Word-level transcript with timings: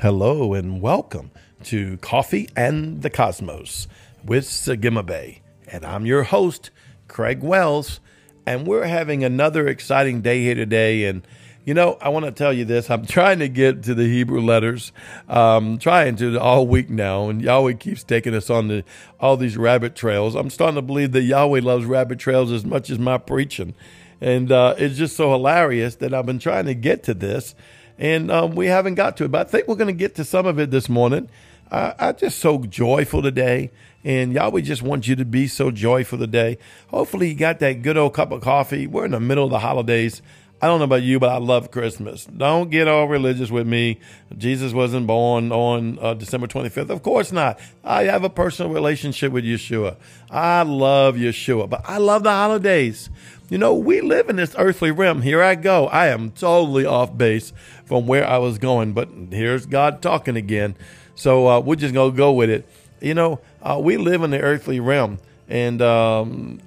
Hello 0.00 0.52
and 0.52 0.82
welcome 0.82 1.30
to 1.64 1.96
Coffee 1.96 2.50
and 2.54 3.00
the 3.00 3.08
Cosmos 3.08 3.88
with 4.22 4.44
Sagima 4.44 5.04
Bay. 5.04 5.40
And 5.68 5.86
I'm 5.86 6.04
your 6.04 6.24
host, 6.24 6.70
Craig 7.08 7.42
Wells. 7.42 8.00
And 8.44 8.66
we're 8.66 8.84
having 8.84 9.24
another 9.24 9.66
exciting 9.66 10.20
day 10.20 10.42
here 10.42 10.54
today. 10.54 11.06
And, 11.06 11.26
you 11.64 11.72
know, 11.72 11.96
I 12.02 12.10
want 12.10 12.26
to 12.26 12.30
tell 12.30 12.52
you 12.52 12.66
this. 12.66 12.90
I'm 12.90 13.06
trying 13.06 13.38
to 13.38 13.48
get 13.48 13.84
to 13.84 13.94
the 13.94 14.04
Hebrew 14.04 14.42
letters, 14.42 14.92
um, 15.30 15.78
trying 15.78 16.16
to 16.16 16.38
all 16.38 16.66
week 16.66 16.90
now. 16.90 17.30
And 17.30 17.40
Yahweh 17.40 17.72
keeps 17.72 18.04
taking 18.04 18.34
us 18.34 18.50
on 18.50 18.68
the, 18.68 18.84
all 19.18 19.38
these 19.38 19.56
rabbit 19.56 19.96
trails. 19.96 20.34
I'm 20.34 20.50
starting 20.50 20.76
to 20.76 20.82
believe 20.82 21.12
that 21.12 21.22
Yahweh 21.22 21.60
loves 21.62 21.86
rabbit 21.86 22.18
trails 22.18 22.52
as 22.52 22.66
much 22.66 22.90
as 22.90 22.98
my 22.98 23.16
preaching. 23.16 23.74
And 24.20 24.52
uh, 24.52 24.74
it's 24.76 24.98
just 24.98 25.16
so 25.16 25.32
hilarious 25.32 25.94
that 25.96 26.12
I've 26.12 26.26
been 26.26 26.38
trying 26.38 26.66
to 26.66 26.74
get 26.74 27.02
to 27.04 27.14
this 27.14 27.54
and 27.98 28.30
um, 28.30 28.54
we 28.54 28.66
haven't 28.66 28.94
got 28.94 29.16
to 29.18 29.24
it. 29.24 29.32
But 29.32 29.46
I 29.46 29.50
think 29.50 29.68
we're 29.68 29.76
going 29.76 29.86
to 29.88 29.92
get 29.92 30.14
to 30.16 30.24
some 30.24 30.46
of 30.46 30.58
it 30.58 30.70
this 30.70 30.88
morning. 30.88 31.28
Uh, 31.70 31.94
I'm 31.98 32.16
just 32.16 32.38
so 32.38 32.58
joyful 32.58 33.22
today. 33.22 33.70
And 34.04 34.32
Yahweh 34.32 34.60
just 34.60 34.82
wants 34.82 35.08
you 35.08 35.16
to 35.16 35.24
be 35.24 35.48
so 35.48 35.72
joyful 35.72 36.18
today. 36.18 36.58
Hopefully, 36.88 37.30
you 37.30 37.34
got 37.34 37.58
that 37.58 37.82
good 37.82 37.96
old 37.96 38.14
cup 38.14 38.30
of 38.30 38.40
coffee. 38.40 38.86
We're 38.86 39.06
in 39.06 39.10
the 39.10 39.20
middle 39.20 39.44
of 39.44 39.50
the 39.50 39.58
holidays. 39.58 40.22
I 40.60 40.68
don't 40.68 40.78
know 40.78 40.86
about 40.86 41.02
you, 41.02 41.20
but 41.20 41.28
I 41.28 41.36
love 41.36 41.70
Christmas. 41.70 42.24
Don't 42.24 42.70
get 42.70 42.88
all 42.88 43.06
religious 43.06 43.50
with 43.50 43.66
me. 43.66 44.00
Jesus 44.38 44.72
wasn't 44.72 45.06
born 45.06 45.52
on 45.52 45.98
uh, 46.00 46.14
December 46.14 46.46
25th. 46.46 46.88
Of 46.88 47.02
course 47.02 47.30
not. 47.30 47.60
I 47.84 48.04
have 48.04 48.24
a 48.24 48.30
personal 48.30 48.72
relationship 48.72 49.32
with 49.32 49.44
Yeshua. 49.44 49.96
I 50.30 50.62
love 50.62 51.16
Yeshua, 51.16 51.68
but 51.68 51.82
I 51.84 51.98
love 51.98 52.22
the 52.22 52.30
holidays. 52.30 53.10
You 53.50 53.58
know, 53.58 53.74
we 53.74 54.00
live 54.00 54.30
in 54.30 54.36
this 54.36 54.54
earthly 54.58 54.90
realm. 54.90 55.20
Here 55.20 55.42
I 55.42 55.56
go. 55.56 55.88
I 55.88 56.06
am 56.06 56.30
totally 56.30 56.86
off 56.86 57.16
base 57.16 57.52
from 57.84 58.06
where 58.06 58.26
I 58.26 58.38
was 58.38 58.56
going, 58.56 58.94
but 58.94 59.10
here's 59.30 59.66
God 59.66 60.00
talking 60.00 60.36
again. 60.36 60.74
So 61.14 61.48
uh, 61.48 61.60
we're 61.60 61.76
just 61.76 61.92
going 61.92 62.12
to 62.12 62.16
go 62.16 62.32
with 62.32 62.48
it. 62.48 62.66
You 63.02 63.12
know, 63.12 63.40
uh, 63.62 63.78
we 63.80 63.98
live 63.98 64.22
in 64.22 64.30
the 64.30 64.40
earthly 64.40 64.80
realm. 64.80 65.18
And 65.48 65.80
um, 65.80 66.60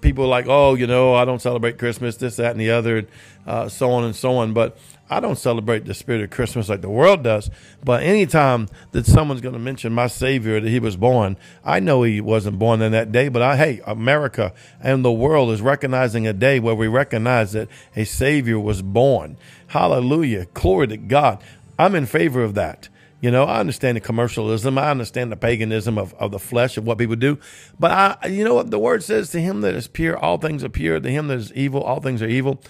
people 0.00 0.24
are 0.24 0.28
like, 0.28 0.46
oh, 0.48 0.74
you 0.74 0.86
know, 0.86 1.14
I 1.14 1.24
don't 1.24 1.42
celebrate 1.42 1.78
Christmas, 1.78 2.16
this, 2.16 2.36
that, 2.36 2.52
and 2.52 2.60
the 2.60 2.70
other, 2.70 3.06
uh, 3.46 3.68
so 3.68 3.90
on 3.90 4.04
and 4.04 4.16
so 4.16 4.36
on. 4.36 4.52
But 4.54 4.78
I 5.10 5.20
don't 5.20 5.36
celebrate 5.36 5.84
the 5.84 5.92
spirit 5.92 6.22
of 6.22 6.30
Christmas 6.30 6.68
like 6.68 6.80
the 6.80 6.88
world 6.88 7.24
does. 7.24 7.50
But 7.84 8.02
anytime 8.02 8.68
that 8.92 9.06
someone's 9.06 9.40
going 9.40 9.54
to 9.54 9.58
mention 9.58 9.92
my 9.92 10.06
Savior 10.06 10.60
that 10.60 10.68
He 10.68 10.78
was 10.78 10.96
born, 10.96 11.36
I 11.64 11.80
know 11.80 12.04
He 12.04 12.20
wasn't 12.20 12.58
born 12.58 12.80
in 12.80 12.92
that 12.92 13.10
day. 13.12 13.28
But 13.28 13.42
I, 13.42 13.56
hey, 13.56 13.80
America 13.86 14.52
and 14.80 15.04
the 15.04 15.12
world 15.12 15.50
is 15.50 15.60
recognizing 15.60 16.26
a 16.26 16.32
day 16.32 16.60
where 16.60 16.74
we 16.76 16.86
recognize 16.86 17.52
that 17.52 17.68
a 17.96 18.04
Savior 18.04 18.58
was 18.58 18.82
born. 18.82 19.36
Hallelujah, 19.68 20.46
glory 20.54 20.86
to 20.88 20.96
God. 20.96 21.42
I'm 21.78 21.94
in 21.94 22.06
favor 22.06 22.42
of 22.42 22.54
that. 22.54 22.88
You 23.20 23.30
know, 23.30 23.44
I 23.44 23.60
understand 23.60 23.96
the 23.96 24.00
commercialism. 24.00 24.78
I 24.78 24.90
understand 24.90 25.30
the 25.30 25.36
paganism 25.36 25.98
of, 25.98 26.14
of 26.14 26.30
the 26.30 26.38
flesh 26.38 26.76
of 26.76 26.86
what 26.86 26.98
people 26.98 27.16
do. 27.16 27.38
But 27.78 27.90
I, 27.90 28.28
you 28.28 28.44
know 28.44 28.54
what 28.54 28.70
the 28.70 28.78
word 28.78 29.02
says 29.02 29.30
to 29.30 29.40
him 29.40 29.60
that 29.60 29.74
is 29.74 29.88
pure, 29.88 30.16
all 30.16 30.38
things 30.38 30.64
are 30.64 30.70
pure. 30.70 31.00
To 31.00 31.10
him 31.10 31.28
that 31.28 31.38
is 31.38 31.52
evil, 31.52 31.82
all 31.82 32.00
things 32.00 32.22
are 32.22 32.28
evil. 32.28 32.62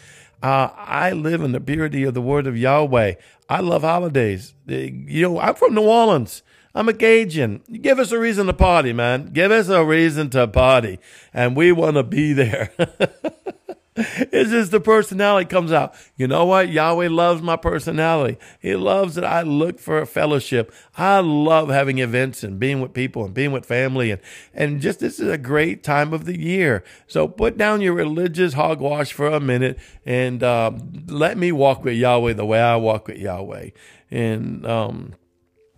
Uh, 0.42 0.70
I 0.74 1.12
live 1.12 1.42
in 1.42 1.52
the 1.52 1.60
purity 1.60 2.02
of 2.04 2.14
the 2.14 2.22
word 2.22 2.46
of 2.46 2.56
Yahweh. 2.56 3.14
I 3.48 3.60
love 3.60 3.82
holidays. 3.82 4.54
You 4.66 5.22
know, 5.22 5.38
I'm 5.38 5.54
from 5.54 5.74
New 5.74 5.82
Orleans. 5.82 6.42
I'm 6.74 6.88
a 6.88 6.94
Cajun. 6.94 7.62
Give 7.80 7.98
us 7.98 8.12
a 8.12 8.18
reason 8.18 8.46
to 8.46 8.52
party, 8.52 8.92
man. 8.92 9.30
Give 9.32 9.50
us 9.50 9.68
a 9.68 9.84
reason 9.84 10.30
to 10.30 10.46
party. 10.46 10.98
And 11.34 11.56
we 11.56 11.72
want 11.72 11.96
to 11.96 12.04
be 12.04 12.32
there. 12.32 12.72
it's 13.96 14.50
just 14.50 14.70
the 14.70 14.80
personality 14.80 15.46
comes 15.46 15.72
out. 15.72 15.94
You 16.16 16.28
know 16.28 16.44
what? 16.44 16.68
Yahweh 16.68 17.08
loves 17.08 17.42
my 17.42 17.56
personality. 17.56 18.38
He 18.60 18.76
loves 18.76 19.16
that 19.16 19.24
I 19.24 19.42
look 19.42 19.80
for 19.80 19.98
a 19.98 20.06
fellowship. 20.06 20.72
I 20.96 21.18
love 21.18 21.70
having 21.70 21.98
events 21.98 22.44
and 22.44 22.60
being 22.60 22.80
with 22.80 22.92
people 22.92 23.24
and 23.24 23.34
being 23.34 23.50
with 23.50 23.66
family 23.66 24.12
and 24.12 24.20
and 24.54 24.80
just 24.80 25.00
this 25.00 25.18
is 25.18 25.28
a 25.28 25.38
great 25.38 25.82
time 25.82 26.12
of 26.12 26.24
the 26.24 26.38
year. 26.38 26.84
So 27.08 27.26
put 27.26 27.58
down 27.58 27.80
your 27.80 27.94
religious 27.94 28.52
hogwash 28.52 29.12
for 29.12 29.26
a 29.26 29.40
minute 29.40 29.76
and 30.06 30.42
uh, 30.42 30.70
let 31.08 31.36
me 31.36 31.50
walk 31.50 31.84
with 31.84 31.94
Yahweh 31.94 32.34
the 32.34 32.46
way 32.46 32.60
I 32.60 32.76
walk 32.76 33.08
with 33.08 33.18
Yahweh. 33.18 33.70
And 34.12 34.64
um, 34.66 35.14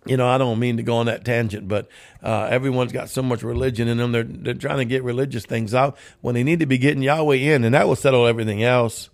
you 0.05 0.17
know, 0.17 0.27
I 0.27 0.37
don't 0.37 0.59
mean 0.59 0.77
to 0.77 0.83
go 0.83 0.97
on 0.97 1.05
that 1.05 1.23
tangent, 1.23 1.67
but 1.67 1.87
uh, 2.21 2.47
everyone's 2.49 2.91
got 2.91 3.09
so 3.09 3.21
much 3.21 3.43
religion 3.43 3.87
in 3.87 3.97
them. 3.97 4.11
They're 4.11 4.23
they're 4.23 4.53
trying 4.53 4.79
to 4.79 4.85
get 4.85 5.03
religious 5.03 5.45
things 5.45 5.73
out 5.73 5.97
when 6.21 6.35
they 6.35 6.43
need 6.43 6.59
to 6.59 6.65
be 6.65 6.77
getting 6.77 7.03
Yahweh 7.03 7.35
in, 7.35 7.63
and 7.63 7.73
that 7.73 7.87
will 7.87 7.95
settle 7.95 8.27
everything 8.27 8.63
else. 8.63 9.09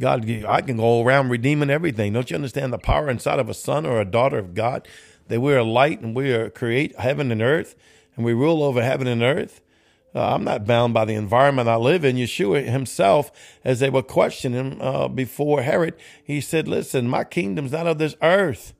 God, 0.00 0.28
I 0.48 0.62
can 0.62 0.78
go 0.78 1.02
around 1.02 1.28
redeeming 1.28 1.70
everything. 1.70 2.12
Don't 2.12 2.30
you 2.30 2.34
understand 2.34 2.72
the 2.72 2.78
power 2.78 3.10
inside 3.10 3.38
of 3.38 3.48
a 3.48 3.54
son 3.54 3.84
or 3.84 4.00
a 4.00 4.06
daughter 4.06 4.38
of 4.38 4.54
God? 4.54 4.88
That 5.28 5.40
we 5.40 5.52
are 5.54 5.58
a 5.58 5.64
light 5.64 6.00
and 6.00 6.16
we 6.16 6.32
are 6.32 6.50
create 6.50 6.98
heaven 6.98 7.30
and 7.30 7.42
earth, 7.42 7.74
and 8.16 8.24
we 8.24 8.32
rule 8.32 8.62
over 8.62 8.82
heaven 8.82 9.06
and 9.06 9.22
earth. 9.22 9.60
Uh, 10.14 10.34
I'm 10.34 10.44
not 10.44 10.66
bound 10.66 10.92
by 10.92 11.04
the 11.04 11.14
environment 11.14 11.68
I 11.68 11.76
live 11.76 12.04
in. 12.04 12.16
Yeshua 12.16 12.66
himself, 12.66 13.30
as 13.64 13.80
they 13.80 13.88
were 13.88 14.02
questioning 14.02 14.72
him 14.72 14.82
uh, 14.82 15.08
before 15.08 15.62
Herod, 15.62 15.94
he 16.22 16.40
said, 16.40 16.68
"Listen, 16.68 17.08
my 17.08 17.24
kingdom's 17.24 17.72
not 17.72 17.86
of 17.86 17.98
this 17.98 18.16
earth." 18.22 18.74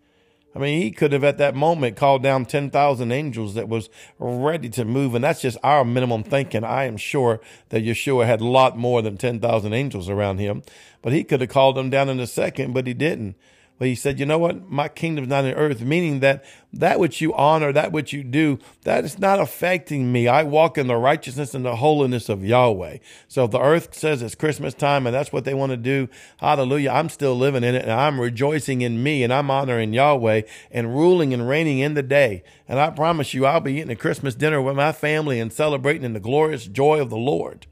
I 0.54 0.58
mean, 0.58 0.82
he 0.82 0.90
could 0.90 1.12
have 1.12 1.24
at 1.24 1.38
that 1.38 1.54
moment 1.54 1.96
called 1.96 2.22
down 2.22 2.44
10,000 2.44 3.10
angels 3.10 3.54
that 3.54 3.68
was 3.68 3.88
ready 4.18 4.68
to 4.70 4.84
move. 4.84 5.14
And 5.14 5.24
that's 5.24 5.40
just 5.40 5.56
our 5.62 5.84
minimum 5.84 6.22
thinking. 6.22 6.62
I 6.62 6.84
am 6.84 6.98
sure 6.98 7.40
that 7.70 7.82
Yeshua 7.82 8.26
had 8.26 8.40
a 8.40 8.46
lot 8.46 8.76
more 8.76 9.00
than 9.00 9.16
10,000 9.16 9.72
angels 9.72 10.08
around 10.08 10.38
him, 10.38 10.62
but 11.00 11.12
he 11.12 11.24
could 11.24 11.40
have 11.40 11.50
called 11.50 11.76
them 11.76 11.88
down 11.88 12.08
in 12.08 12.20
a 12.20 12.26
second, 12.26 12.74
but 12.74 12.86
he 12.86 12.94
didn't. 12.94 13.36
But 13.78 13.88
he 13.88 13.94
said, 13.94 14.20
you 14.20 14.26
know 14.26 14.38
what? 14.38 14.70
My 14.70 14.88
kingdom's 14.88 15.28
not 15.28 15.44
in 15.44 15.54
earth, 15.54 15.80
meaning 15.80 16.20
that 16.20 16.44
that 16.72 17.00
which 17.00 17.20
you 17.20 17.34
honor, 17.34 17.72
that 17.72 17.92
which 17.92 18.12
you 18.12 18.22
do, 18.22 18.58
that 18.82 19.04
is 19.04 19.18
not 19.18 19.40
affecting 19.40 20.12
me. 20.12 20.28
I 20.28 20.42
walk 20.42 20.78
in 20.78 20.86
the 20.86 20.96
righteousness 20.96 21.54
and 21.54 21.64
the 21.64 21.76
holiness 21.76 22.28
of 22.28 22.44
Yahweh. 22.44 22.98
So 23.28 23.44
if 23.44 23.50
the 23.50 23.60
earth 23.60 23.94
says 23.94 24.22
it's 24.22 24.34
Christmas 24.34 24.72
time 24.72 25.06
and 25.06 25.14
that's 25.14 25.32
what 25.32 25.44
they 25.44 25.52
want 25.52 25.70
to 25.70 25.76
do, 25.76 26.08
hallelujah, 26.38 26.90
I'm 26.90 27.08
still 27.08 27.34
living 27.34 27.64
in 27.64 27.74
it 27.74 27.82
and 27.82 27.92
I'm 27.92 28.20
rejoicing 28.20 28.82
in 28.82 29.02
me 29.02 29.22
and 29.22 29.32
I'm 29.32 29.50
honoring 29.50 29.92
Yahweh 29.92 30.42
and 30.70 30.94
ruling 30.94 31.34
and 31.34 31.48
reigning 31.48 31.80
in 31.80 31.94
the 31.94 32.02
day. 32.02 32.42
And 32.68 32.78
I 32.78 32.90
promise 32.90 33.34
you, 33.34 33.44
I'll 33.44 33.60
be 33.60 33.74
eating 33.74 33.90
a 33.90 33.96
Christmas 33.96 34.34
dinner 34.34 34.62
with 34.62 34.76
my 34.76 34.92
family 34.92 35.40
and 35.40 35.52
celebrating 35.52 36.04
in 36.04 36.12
the 36.12 36.20
glorious 36.20 36.66
joy 36.66 37.00
of 37.00 37.10
the 37.10 37.16
Lord. 37.16 37.66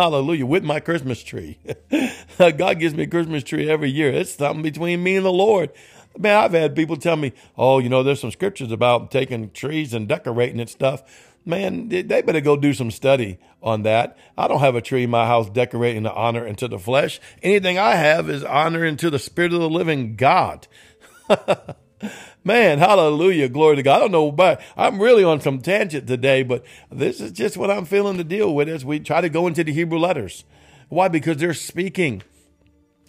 Hallelujah. 0.00 0.46
With 0.46 0.64
my 0.64 0.80
Christmas 0.80 1.22
tree. 1.22 1.58
God 2.38 2.78
gives 2.78 2.94
me 2.94 3.02
a 3.02 3.06
Christmas 3.06 3.44
tree 3.44 3.68
every 3.68 3.90
year. 3.90 4.10
It's 4.10 4.34
something 4.34 4.62
between 4.62 5.02
me 5.02 5.16
and 5.16 5.26
the 5.26 5.30
Lord. 5.30 5.72
Man, 6.16 6.38
I've 6.38 6.52
had 6.52 6.74
people 6.74 6.96
tell 6.96 7.16
me, 7.16 7.34
oh, 7.58 7.80
you 7.80 7.90
know, 7.90 8.02
there's 8.02 8.20
some 8.20 8.30
scriptures 8.30 8.72
about 8.72 9.10
taking 9.10 9.50
trees 9.50 9.92
and 9.92 10.08
decorating 10.08 10.58
and 10.58 10.70
stuff. 10.70 11.02
Man, 11.44 11.90
they 11.90 12.02
better 12.22 12.40
go 12.40 12.56
do 12.56 12.72
some 12.72 12.90
study 12.90 13.38
on 13.62 13.82
that. 13.82 14.16
I 14.38 14.48
don't 14.48 14.60
have 14.60 14.74
a 14.74 14.80
tree 14.80 15.04
in 15.04 15.10
my 15.10 15.26
house 15.26 15.50
decorating 15.50 16.04
the 16.04 16.14
honor 16.14 16.46
into 16.46 16.66
the 16.66 16.78
flesh. 16.78 17.20
Anything 17.42 17.78
I 17.78 17.94
have 17.94 18.30
is 18.30 18.42
honor 18.42 18.86
into 18.86 19.10
the 19.10 19.18
spirit 19.18 19.52
of 19.52 19.60
the 19.60 19.68
living 19.68 20.16
God. 20.16 20.66
Man, 22.44 22.78
hallelujah, 22.78 23.48
glory 23.48 23.76
to 23.76 23.82
God. 23.82 23.96
I 23.96 24.00
don't 24.00 24.12
know, 24.12 24.32
but 24.32 24.60
I'm 24.76 25.00
really 25.00 25.24
on 25.24 25.40
some 25.40 25.60
tangent 25.60 26.06
today, 26.06 26.42
but 26.42 26.64
this 26.90 27.20
is 27.20 27.32
just 27.32 27.56
what 27.56 27.70
I'm 27.70 27.84
feeling 27.84 28.16
to 28.16 28.24
deal 28.24 28.54
with 28.54 28.68
as 28.68 28.84
we 28.84 29.00
try 29.00 29.20
to 29.20 29.28
go 29.28 29.46
into 29.46 29.64
the 29.64 29.72
Hebrew 29.72 29.98
letters. 29.98 30.44
Why? 30.88 31.08
Because 31.08 31.36
they're 31.36 31.54
speaking 31.54 32.22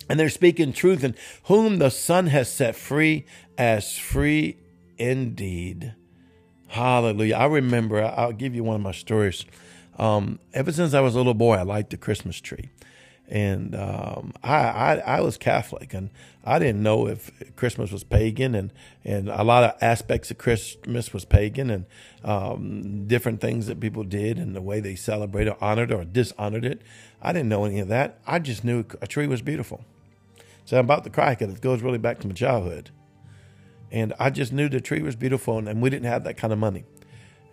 and 0.09 0.19
they're 0.19 0.29
speaking 0.29 0.73
truth, 0.73 1.05
and 1.05 1.15
whom 1.43 1.79
the 1.79 1.89
Son 1.89 2.27
has 2.27 2.51
set 2.51 2.75
free 2.75 3.25
as 3.57 3.97
free 3.97 4.57
indeed. 4.97 5.95
Hallelujah. 6.67 7.35
I 7.35 7.45
remember, 7.45 8.03
I'll 8.03 8.33
give 8.33 8.53
you 8.53 8.63
one 8.63 8.75
of 8.75 8.81
my 8.81 8.91
stories. 8.91 9.45
Um, 9.97 10.39
ever 10.53 10.71
since 10.71 10.93
I 10.93 10.99
was 10.99 11.15
a 11.15 11.17
little 11.17 11.33
boy, 11.33 11.55
I 11.55 11.61
liked 11.61 11.91
the 11.91 11.97
Christmas 11.97 12.41
tree 12.41 12.71
and 13.31 13.73
um, 13.75 14.33
I, 14.43 14.55
I, 14.55 14.95
I 14.97 15.21
was 15.21 15.37
Catholic, 15.37 15.93
and 15.93 16.09
I 16.43 16.59
didn't 16.59 16.83
know 16.83 17.07
if 17.07 17.31
Christmas 17.55 17.89
was 17.89 18.03
pagan, 18.03 18.53
and 18.53 18.73
and 19.05 19.29
a 19.29 19.43
lot 19.43 19.63
of 19.63 19.81
aspects 19.81 20.29
of 20.31 20.37
Christmas 20.37 21.13
was 21.13 21.23
pagan, 21.23 21.69
and 21.69 21.85
um, 22.25 23.07
different 23.07 23.39
things 23.39 23.67
that 23.67 23.79
people 23.79 24.03
did, 24.03 24.37
and 24.37 24.53
the 24.53 24.61
way 24.61 24.81
they 24.81 24.95
celebrated, 24.95 25.55
honored 25.61 25.93
or 25.93 26.03
dishonored 26.03 26.65
it. 26.65 26.81
I 27.21 27.31
didn't 27.31 27.47
know 27.47 27.63
any 27.63 27.79
of 27.79 27.87
that. 27.87 28.19
I 28.27 28.39
just 28.39 28.65
knew 28.65 28.83
a 29.01 29.07
tree 29.07 29.27
was 29.27 29.41
beautiful. 29.41 29.85
So 30.65 30.77
I'm 30.77 30.85
about 30.85 31.05
to 31.05 31.09
cry 31.09 31.33
because 31.33 31.55
it 31.55 31.61
goes 31.61 31.81
really 31.81 31.97
back 31.97 32.19
to 32.19 32.27
my 32.27 32.33
childhood, 32.33 32.91
and 33.91 34.13
I 34.19 34.29
just 34.29 34.51
knew 34.51 34.67
the 34.67 34.81
tree 34.81 35.01
was 35.01 35.15
beautiful, 35.15 35.57
and, 35.57 35.69
and 35.69 35.81
we 35.81 35.89
didn't 35.89 36.07
have 36.07 36.25
that 36.25 36.35
kind 36.35 36.51
of 36.51 36.59
money, 36.59 36.83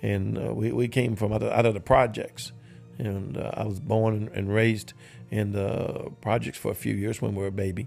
and 0.03 0.37
uh, 0.39 0.53
we 0.53 0.73
we 0.73 0.89
came 0.89 1.15
from 1.15 1.33
out 1.33 1.45
of, 1.45 1.53
out 1.53 1.67
of 1.67 1.75
the 1.75 1.81
projects, 1.81 2.51
and 2.99 3.37
uh, 3.37 3.51
I 3.55 3.65
was 3.65 3.81
born 3.81 4.31
and, 4.35 4.53
raised 4.53 4.93
in 5.31 5.53
the 5.53 6.11
projects 6.21 6.59
for 6.59 6.71
a 6.71 6.75
few 6.75 6.95
years 6.95 7.23
when 7.23 7.35
we 7.35 7.43
were 7.43 7.49
a 7.49 7.53
baby. 7.53 7.87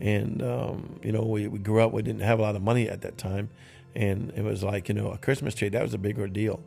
And, 0.00 0.42
um, 0.42 1.00
you 1.02 1.12
know, 1.12 1.22
we, 1.22 1.46
we 1.46 1.58
grew 1.58 1.80
up, 1.80 1.92
we 1.92 2.02
didn't 2.02 2.22
have 2.22 2.38
a 2.38 2.42
lot 2.42 2.56
of 2.56 2.62
money 2.62 2.88
at 2.88 3.02
that 3.02 3.16
time. 3.16 3.50
And 3.94 4.32
it 4.36 4.42
was 4.42 4.62
like, 4.62 4.88
you 4.88 4.94
know, 4.94 5.10
a 5.10 5.18
Christmas 5.18 5.54
tree, 5.54 5.68
that 5.68 5.82
was 5.82 5.94
a 5.94 5.98
big 5.98 6.18
ordeal. 6.18 6.60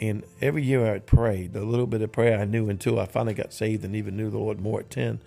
And 0.00 0.24
every 0.40 0.62
year 0.62 0.94
I'd 0.94 1.06
pray, 1.06 1.46
the 1.46 1.62
little 1.62 1.86
bit 1.86 2.02
of 2.02 2.12
prayer 2.12 2.38
I 2.38 2.44
knew 2.44 2.68
until 2.68 2.98
I 2.98 3.06
finally 3.06 3.34
got 3.34 3.52
saved 3.52 3.84
and 3.84 3.94
even 3.94 4.16
knew 4.16 4.30
the 4.30 4.38
Lord 4.38 4.60
more 4.60 4.80
at 4.80 4.90
10. 4.90 5.20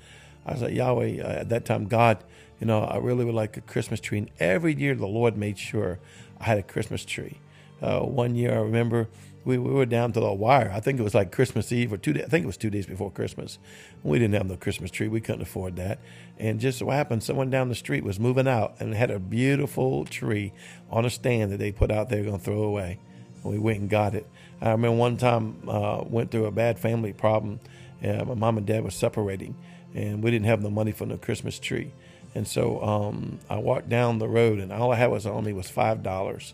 I 0.46 0.54
was 0.54 0.62
like, 0.62 0.74
Yahweh, 0.74 1.22
uh, 1.22 1.28
at 1.28 1.50
that 1.50 1.66
time, 1.66 1.86
God, 1.86 2.24
you 2.60 2.68
know, 2.68 2.84
I 2.84 2.98
really 2.98 3.26
would 3.26 3.36
like 3.36 3.58
a 3.58 3.62
Christmas 3.62 4.00
tree. 4.00 4.20
And 4.20 4.30
every 4.40 4.74
year 4.76 4.96
the 4.96 5.08
Lord 5.08 5.38
made 5.38 5.58
sure 5.58 6.00
I 6.40 6.46
had 6.46 6.58
a 6.58 6.64
Christmas 6.64 7.04
tree. 7.04 7.40
Uh, 7.82 8.02
one 8.02 8.36
year 8.36 8.54
I 8.54 8.62
remember 8.62 9.08
we, 9.46 9.60
we 9.60 9.72
were 9.72 9.86
down 9.86 10.12
to 10.14 10.20
the 10.20 10.34
wire. 10.34 10.72
I 10.74 10.80
think 10.80 11.00
it 11.00 11.04
was 11.04 11.14
like 11.14 11.32
Christmas 11.32 11.72
Eve 11.72 11.94
or 11.94 11.98
two. 11.98 12.14
Days, 12.14 12.26
I 12.26 12.28
think 12.28 12.44
it 12.44 12.48
was 12.48 12.58
two 12.58 12.72
days 12.72 12.88
before 12.88 13.12
Christmas. 13.12 13.60
We 14.04 14.18
didn't 14.18 14.34
have 14.34 14.48
no 14.48 14.58
Christmas 14.58 14.90
tree. 14.90 15.08
We 15.08 15.22
couldn't 15.22 15.44
afford 15.44 15.76
that. 15.76 16.00
And 16.40 16.60
just 16.60 16.80
so 16.80 16.90
happened, 16.90 17.24
someone 17.24 17.52
down 17.52 17.70
the 17.70 17.76
street 17.76 18.04
was 18.04 18.20
moving 18.20 18.48
out 18.48 18.76
and 18.80 18.94
had 18.96 19.12
a 19.12 19.20
beautiful 19.20 20.04
tree 20.06 20.52
on 20.90 21.06
a 21.06 21.12
stand 21.12 21.52
that 21.52 21.58
they 21.58 21.72
put 21.72 21.92
out 21.92 22.10
there 22.10 22.24
going 22.24 22.40
to 22.40 22.44
throw 22.44 22.64
away. 22.64 23.00
And 23.44 23.54
we 23.54 23.60
went 23.60 23.80
and 23.80 23.90
got 23.90 24.16
it. 24.16 24.26
I 24.62 24.72
remember 24.72 24.98
one 24.98 25.18
time 25.18 25.58
uh, 25.68 26.04
went 26.08 26.32
through 26.32 26.46
a 26.46 26.52
bad 26.52 26.80
family 26.80 27.14
problem. 27.14 27.60
my 28.02 28.24
mom 28.24 28.58
and 28.58 28.66
dad 28.66 28.84
were 28.84 28.90
separating, 28.90 29.56
and 29.94 30.24
we 30.24 30.32
didn't 30.32 30.48
have 30.48 30.64
the 30.64 30.72
money 30.72 30.92
for 30.92 31.06
the 31.06 31.18
Christmas 31.18 31.60
tree. 31.60 31.92
And 32.34 32.48
so 32.48 32.82
um, 32.84 33.40
I 33.50 33.58
walked 33.58 33.90
down 33.90 34.18
the 34.18 34.28
road, 34.28 34.60
and 34.60 34.74
all 34.74 34.92
I 34.92 34.96
had 34.96 35.12
was 35.12 35.26
on 35.26 35.44
me 35.44 35.54
was 35.54 35.70
five 35.70 36.02
dollars 36.04 36.54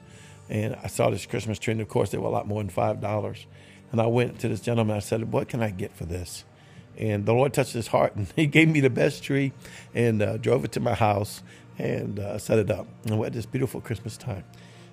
and 0.52 0.76
I 0.84 0.88
saw 0.88 1.10
this 1.10 1.26
Christmas 1.26 1.58
tree, 1.58 1.72
and 1.72 1.80
of 1.80 1.88
course, 1.88 2.10
they 2.10 2.18
were 2.18 2.28
a 2.28 2.32
lot 2.32 2.46
more 2.46 2.62
than 2.62 2.70
$5. 2.70 3.46
And 3.94 4.02
I 4.02 4.06
went 4.08 4.40
to 4.40 4.50
this 4.50 4.60
gentleman, 4.60 4.98
I 4.98 5.00
said, 5.00 5.32
What 5.32 5.48
can 5.48 5.64
I 5.64 5.70
get 5.70 5.96
for 5.96 6.06
this? 6.06 6.44
And 6.98 7.26
the 7.26 7.34
Lord 7.34 7.54
touched 7.54 7.72
his 7.72 7.88
heart, 7.88 8.16
and 8.18 8.28
he 8.36 8.48
gave 8.48 8.68
me 8.68 8.82
the 8.82 8.90
best 8.90 9.24
tree 9.24 9.54
and 9.96 10.22
uh, 10.22 10.38
drove 10.38 10.66
it 10.66 10.74
to 10.74 10.82
my 10.82 10.94
house 10.94 11.42
and 11.80 12.20
uh, 12.20 12.38
set 12.38 12.60
it 12.60 12.70
up. 12.70 12.86
And 13.06 13.18
we 13.18 13.26
had 13.26 13.34
this 13.34 13.46
beautiful 13.46 13.80
Christmas 13.80 14.18
time. 14.18 14.44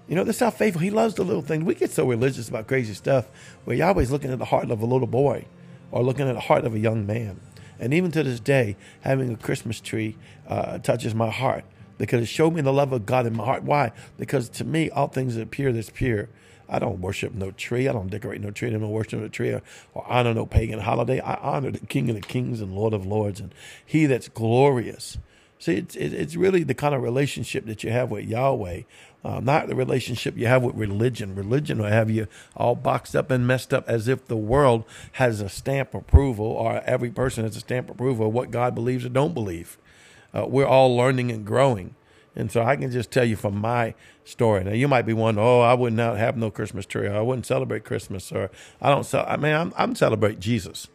You 0.09 0.15
know, 0.15 0.23
this 0.23 0.37
is 0.37 0.41
how 0.41 0.51
faithful. 0.51 0.81
He 0.81 0.91
loves 0.91 1.15
the 1.15 1.25
little 1.25 1.43
things. 1.43 1.65
We 1.65 1.75
get 1.75 1.91
so 1.91 2.07
religious 2.07 2.49
about 2.49 2.69
crazy 2.69 2.95
stuff 2.95 3.27
where 3.65 3.77
Yahweh's 3.77 4.13
looking 4.13 4.33
at 4.33 4.39
the 4.39 4.47
heart 4.47 4.71
of 4.71 4.81
a 4.81 4.87
little 4.87 5.09
boy 5.09 5.47
or 5.91 6.05
looking 6.05 6.29
at 6.29 6.35
the 6.35 6.41
heart 6.41 6.65
of 6.65 6.73
a 6.73 6.79
young 6.79 7.05
man. 7.05 7.41
And 7.81 7.93
even 7.93 8.13
to 8.13 8.23
this 8.23 8.41
day, 8.41 8.77
having 9.01 9.33
a 9.33 9.37
Christmas 9.37 9.81
tree 9.81 10.17
uh, 10.47 10.79
touches 10.79 11.17
my 11.17 11.31
heart 11.31 11.65
because 11.99 12.23
it 12.23 12.27
showed 12.27 12.55
me 12.55 12.61
the 12.61 12.73
love 12.73 12.93
of 12.93 13.05
God 13.05 13.27
in 13.27 13.37
my 13.37 13.45
heart. 13.45 13.65
Why? 13.65 13.93
Because 14.17 14.49
to 14.51 14.65
me, 14.65 14.89
all 14.91 15.09
things 15.09 15.35
that 15.35 15.43
appear 15.43 15.73
that's 15.73 15.91
pure. 15.91 16.29
I 16.69 16.79
don't 16.79 17.01
worship 17.01 17.35
no 17.35 17.51
tree. 17.51 17.89
I 17.89 17.93
don't 17.93 18.11
decorate 18.11 18.41
no 18.41 18.51
tree. 18.51 18.69
I 18.69 18.73
don't 18.73 18.91
worship 18.91 19.21
no 19.21 19.29
tree 19.29 19.51
or, 19.51 19.63
or 19.95 20.05
honor 20.07 20.35
no 20.35 20.47
pagan 20.47 20.81
holiday. 20.81 21.21
I 21.21 21.35
honor 21.35 21.71
the 21.71 21.87
King 21.87 22.11
of 22.11 22.17
the 22.17 22.23
Kings 22.23 22.61
and 22.61 22.75
Lord 22.75 22.93
of 22.93 23.07
Lords 23.07 23.41
and 23.41 23.55
He 23.85 24.07
that's 24.07 24.29
glorious. 24.29 25.19
See, 25.59 25.75
it's 25.75 25.97
it's 25.97 26.37
really 26.37 26.63
the 26.63 26.75
kind 26.75 26.95
of 26.95 27.03
relationship 27.03 27.67
that 27.67 27.83
you 27.83 27.91
have 27.91 28.13
with 28.13 28.27
Yahweh, 28.27 28.83
uh, 29.25 29.41
not 29.41 29.67
the 29.67 29.75
relationship 29.75 30.37
you 30.37 30.47
have 30.47 30.63
with 30.63 30.77
religion. 30.77 31.35
Religion 31.35 31.79
will 31.79 31.89
have 31.89 32.11
you 32.11 32.29
all 32.57 32.77
boxed 32.77 33.17
up 33.17 33.31
and 33.33 33.45
messed 33.45 33.75
up 33.75 33.89
as 33.89 34.07
if 34.07 34.27
the 34.27 34.37
world 34.37 34.85
has 35.13 35.41
a 35.41 35.49
stamp 35.49 35.95
approval, 35.95 36.47
or 36.47 36.81
every 36.85 37.11
person 37.11 37.43
has 37.43 37.57
a 37.57 37.61
stamp 37.61 37.91
approval 37.91 38.29
of 38.29 38.33
what 38.33 38.53
God 38.53 38.77
believes 38.77 39.05
or 39.05 39.09
don't 39.09 39.35
believe 39.35 39.79
uh, 40.35 40.47
we're 40.47 40.67
all 40.67 40.97
learning 40.97 41.31
and 41.31 41.45
growing. 41.45 41.95
And 42.37 42.53
so 42.53 42.63
I 42.63 42.77
can 42.77 42.91
just 42.91 43.11
tell 43.11 43.25
you 43.25 43.35
from 43.37 43.57
my 43.57 43.95
story. 44.25 44.63
Now 44.63 44.73
you 44.73 44.87
might 44.87 45.03
be 45.03 45.13
wondering, 45.13 45.45
oh, 45.47 45.61
I 45.61 45.75
would 45.75 45.93
not 45.93 46.19
have 46.19 46.37
no 46.37 46.51
Christmas 46.51 46.87
tree, 46.87 47.09
I 47.09 47.21
wouldn't 47.21 47.47
celebrate 47.47 47.85
Christmas, 47.85 48.31
or 48.31 48.51
I 48.81 48.91
don't. 48.91 49.13
I 49.15 49.37
mean, 49.37 49.55
I'm, 49.55 49.73
I'm 49.77 49.95
celebrate 49.95 50.39
Jesus. 50.39 50.87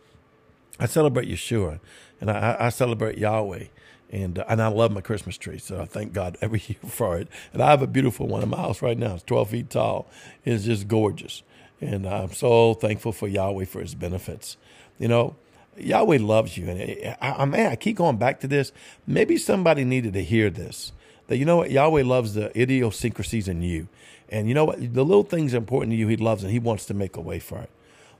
I 0.79 0.85
celebrate 0.85 1.27
Yeshua, 1.27 1.79
and 2.21 2.31
I, 2.31 2.55
I 2.59 2.69
celebrate 2.69 3.17
Yahweh, 3.17 3.65
and 4.09 4.39
uh, 4.39 4.45
and 4.47 4.61
I 4.61 4.67
love 4.67 4.91
my 4.91 5.01
Christmas 5.01 5.37
tree. 5.37 5.59
So 5.59 5.81
I 5.81 5.85
thank 5.85 6.13
God 6.13 6.37
every 6.41 6.61
year 6.67 6.77
for 6.87 7.17
it. 7.17 7.27
And 7.51 7.61
I 7.61 7.69
have 7.69 7.81
a 7.81 7.87
beautiful 7.87 8.27
one 8.27 8.41
in 8.41 8.49
my 8.49 8.57
house 8.57 8.81
right 8.81 8.97
now. 8.97 9.15
It's 9.15 9.23
12 9.23 9.49
feet 9.49 9.69
tall. 9.69 10.07
It's 10.45 10.63
just 10.63 10.87
gorgeous, 10.87 11.43
and 11.81 12.07
I'm 12.07 12.31
so 12.31 12.73
thankful 12.73 13.11
for 13.11 13.27
Yahweh 13.27 13.65
for 13.65 13.81
His 13.81 13.95
benefits. 13.95 14.55
You 14.97 15.09
know, 15.09 15.35
Yahweh 15.77 16.19
loves 16.19 16.57
you. 16.57 16.69
And 16.69 17.15
I, 17.21 17.31
I, 17.31 17.45
man, 17.45 17.71
I 17.71 17.75
keep 17.75 17.97
going 17.97 18.17
back 18.17 18.39
to 18.41 18.47
this. 18.47 18.71
Maybe 19.07 19.37
somebody 19.37 19.83
needed 19.83 20.13
to 20.13 20.23
hear 20.23 20.49
this. 20.49 20.91
That 21.27 21.37
you 21.37 21.45
know 21.45 21.57
what? 21.57 21.71
Yahweh 21.71 22.03
loves 22.03 22.33
the 22.33 22.57
idiosyncrasies 22.59 23.47
in 23.47 23.61
you. 23.61 23.87
And 24.29 24.47
you 24.47 24.53
know 24.53 24.65
what? 24.65 24.93
The 24.93 25.05
little 25.05 25.23
things 25.23 25.53
important 25.53 25.91
to 25.91 25.95
you, 25.95 26.07
He 26.07 26.17
loves 26.17 26.43
and 26.43 26.51
He 26.51 26.59
wants 26.59 26.85
to 26.87 26.93
make 26.93 27.15
a 27.15 27.21
way 27.21 27.39
for 27.39 27.59
it. 27.59 27.69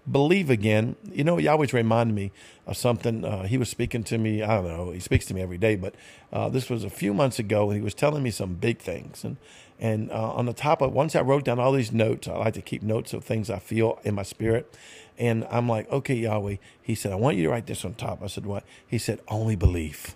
Believe 0.10 0.50
again. 0.50 0.98
You 1.12 1.24
know, 1.24 1.38
Yahweh's 1.38 1.74
reminded 1.74 2.14
me 2.14 2.32
of 2.68 2.76
something. 2.76 3.24
Uh, 3.24 3.44
he 3.44 3.58
was 3.58 3.70
speaking 3.70 4.04
to 4.06 4.18
me. 4.18 4.44
I 4.44 4.56
don't 4.56 4.68
know. 4.68 4.92
He 4.92 5.00
speaks 5.00 5.26
to 5.28 5.34
me 5.34 5.42
every 5.42 5.58
day, 5.58 5.76
but 5.76 5.96
uh, 6.32 6.50
this 6.50 6.70
was 6.70 6.84
a 6.84 6.90
few 6.90 7.14
months 7.14 7.40
ago, 7.40 7.70
and 7.70 7.78
he 7.78 7.84
was 7.84 7.94
telling 7.94 8.22
me 8.22 8.30
some 8.30 8.56
big 8.56 8.80
things. 8.80 9.24
And 9.24 9.38
and 9.80 10.12
uh, 10.12 10.34
on 10.34 10.46
the 10.46 10.54
top 10.54 10.82
of 10.82 10.92
once 10.94 11.16
I 11.16 11.22
wrote 11.22 11.46
down 11.46 11.60
all 11.60 11.72
these 11.72 11.92
notes, 11.92 12.28
I 12.28 12.38
like 12.38 12.54
to 12.56 12.62
keep 12.62 12.84
notes 12.84 13.14
of 13.14 13.24
things 13.24 13.50
I 13.50 13.60
feel 13.60 14.00
in 14.04 14.16
my 14.16 14.24
spirit. 14.24 14.74
And 15.18 15.46
I'm 15.50 15.70
like, 15.70 15.90
okay, 15.92 16.16
Yahweh. 16.16 16.58
He 16.82 16.96
said, 16.96 17.12
I 17.12 17.16
want 17.16 17.38
you 17.38 17.44
to 17.44 17.50
write 17.50 17.68
this 17.68 17.86
on 17.86 17.94
top. 17.94 18.22
I 18.24 18.28
said, 18.28 18.46
what? 18.46 18.64
He 18.86 18.98
said, 18.98 19.20
only 19.28 19.56
believe. 19.56 20.16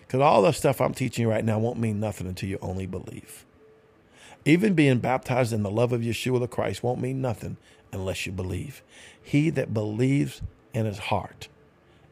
Because 0.00 0.20
all 0.20 0.42
the 0.42 0.52
stuff 0.52 0.80
I'm 0.80 0.94
teaching 0.94 1.22
you 1.22 1.30
right 1.30 1.44
now 1.44 1.58
won't 1.58 1.78
mean 1.78 2.00
nothing 2.00 2.26
until 2.26 2.48
you 2.48 2.58
only 2.62 2.86
believe. 2.86 3.44
Even 4.44 4.74
being 4.74 4.98
baptized 4.98 5.52
in 5.52 5.62
the 5.62 5.70
love 5.70 5.92
of 5.92 6.02
Yeshua 6.02 6.40
the 6.40 6.48
Christ 6.48 6.82
won't 6.82 7.00
mean 7.00 7.20
nothing 7.20 7.56
unless 7.92 8.26
you 8.26 8.32
believe. 8.32 8.82
He 9.22 9.50
that 9.50 9.72
believes 9.72 10.42
in 10.74 10.86
his 10.86 10.98
heart 10.98 11.48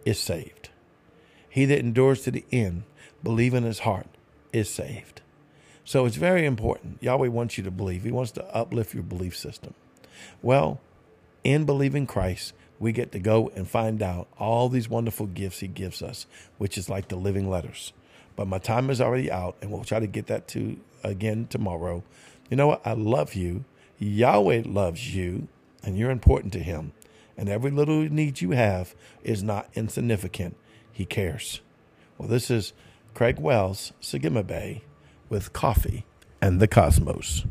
is 0.05 0.19
saved. 0.19 0.71
He 1.49 1.67
that 1.67 1.81
endures 1.81 2.23
to 2.23 2.31
the 2.31 2.45
end, 2.51 2.85
believe 3.23 3.53
in 3.53 3.65
his 3.65 3.81
heart, 3.81 4.07
is 4.53 4.71
saved. 4.71 5.21
So 5.85 6.07
it's 6.07 6.17
very 6.17 6.47
important. 6.47 7.03
Yahweh 7.03 7.29
wants 7.29 7.59
you 7.59 7.65
to 7.65 7.71
believe. 7.71 8.05
He 8.05 8.13
wants 8.13 8.31
to 8.33 8.55
uplift 8.55 8.95
your 8.95 9.03
belief 9.03 9.37
system. 9.37 9.75
Well, 10.41 10.81
in 11.45 11.65
believing 11.65 12.07
Christ, 12.07 12.55
we 12.79 12.93
get 12.93 13.13
to 13.13 13.19
go 13.19 13.51
and 13.55 13.69
find 13.69 14.03
out 14.03 14.29
all 14.39 14.69
these 14.69 14.89
wonderful 14.89 15.27
gifts 15.27 15.61
He 15.61 15.69
gives 15.69 16.03
us, 16.03 16.27
which 16.59 16.79
is 16.79 16.89
like 16.89 17.09
the 17.09 17.17
living 17.17 17.51
letters. 17.51 17.93
But 18.37 18.49
my 18.49 18.59
time 18.59 18.91
is 18.91 19.01
already 19.01 19.31
out, 19.31 19.57
and 19.61 19.71
we'll 19.71 19.85
try 19.85 20.01
to 20.01 20.07
get 20.07 20.29
that 20.29 20.49
to 20.49 20.79
again 21.03 21.47
tomorrow. 21.49 22.03
You 22.51 22.57
know 22.57 22.67
what? 22.69 22.87
I 22.87 22.93
love 22.93 23.35
you. 23.35 23.65
Yahweh 23.99 24.63
loves 24.67 25.15
you, 25.15 25.49
and 25.83 25.97
you're 25.97 26.11
important 26.11 26.53
to 26.55 26.59
Him. 26.59 26.93
And 27.37 27.49
every 27.49 27.71
little 27.71 28.03
need 28.03 28.41
you 28.41 28.51
have 28.51 28.95
is 29.23 29.43
not 29.43 29.69
insignificant. 29.75 30.57
He 30.93 31.05
cares. 31.05 31.61
Well, 32.19 32.29
this 32.29 32.51
is 32.51 32.73
Craig 33.15 33.39
Wells, 33.39 33.93
Sagima 34.01 34.47
Bay, 34.47 34.83
with 35.29 35.53
Coffee 35.53 36.05
and 36.41 36.61
the 36.61 36.69
Cosmos. 36.69 37.45